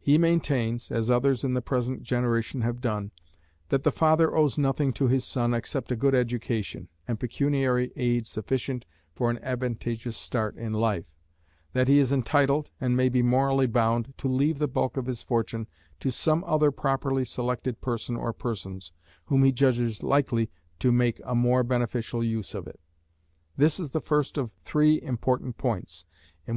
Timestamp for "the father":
3.84-4.34